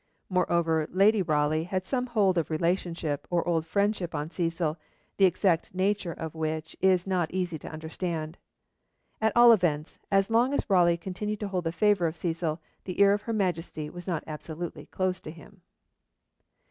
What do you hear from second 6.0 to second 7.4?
of which it is not